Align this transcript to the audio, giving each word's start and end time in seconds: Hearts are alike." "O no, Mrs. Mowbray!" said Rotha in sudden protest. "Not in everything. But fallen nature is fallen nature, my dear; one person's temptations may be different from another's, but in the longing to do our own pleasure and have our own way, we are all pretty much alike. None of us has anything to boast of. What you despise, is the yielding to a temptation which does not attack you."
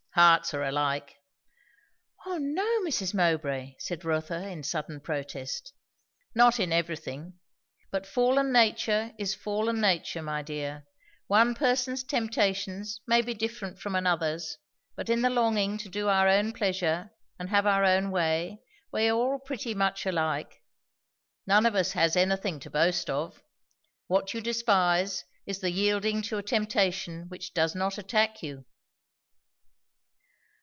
Hearts 0.13 0.53
are 0.53 0.61
alike." 0.61 1.15
"O 2.25 2.37
no, 2.37 2.81
Mrs. 2.81 3.13
Mowbray!" 3.13 3.75
said 3.79 4.03
Rotha 4.03 4.45
in 4.49 4.61
sudden 4.61 4.99
protest. 4.99 5.71
"Not 6.35 6.59
in 6.59 6.73
everything. 6.73 7.39
But 7.91 8.05
fallen 8.05 8.51
nature 8.51 9.13
is 9.17 9.33
fallen 9.33 9.79
nature, 9.79 10.21
my 10.21 10.41
dear; 10.41 10.85
one 11.27 11.55
person's 11.55 12.03
temptations 12.03 12.99
may 13.07 13.21
be 13.21 13.33
different 13.33 13.79
from 13.79 13.95
another's, 13.95 14.57
but 14.97 15.07
in 15.07 15.21
the 15.21 15.29
longing 15.29 15.77
to 15.77 15.87
do 15.87 16.09
our 16.09 16.27
own 16.27 16.51
pleasure 16.51 17.11
and 17.39 17.47
have 17.47 17.65
our 17.65 17.85
own 17.85 18.11
way, 18.11 18.61
we 18.91 19.07
are 19.07 19.13
all 19.15 19.39
pretty 19.39 19.73
much 19.73 20.05
alike. 20.05 20.61
None 21.47 21.65
of 21.65 21.73
us 21.73 21.93
has 21.93 22.17
anything 22.17 22.59
to 22.59 22.69
boast 22.69 23.09
of. 23.09 23.41
What 24.07 24.33
you 24.33 24.41
despise, 24.41 25.23
is 25.45 25.61
the 25.61 25.71
yielding 25.71 26.21
to 26.23 26.37
a 26.37 26.43
temptation 26.43 27.29
which 27.29 27.53
does 27.53 27.73
not 27.73 27.97
attack 27.97 28.43
you." 28.43 28.65